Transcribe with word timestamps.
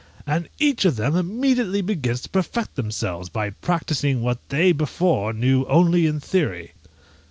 and 0.25 0.49
each 0.57 0.83
of 0.83 0.95
them 0.95 1.15
immediately 1.15 1.79
begins 1.79 2.21
to 2.21 2.29
perfect 2.29 2.73
themselves, 2.73 3.29
by 3.29 3.51
practising 3.51 4.23
what 4.23 4.39
they 4.49 4.71
before 4.71 5.31
knew 5.31 5.63
only 5.65 6.07
in 6.07 6.19
theory. 6.19 6.71